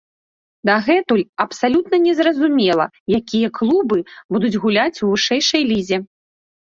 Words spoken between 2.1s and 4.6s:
зразумела, якія клубы будуць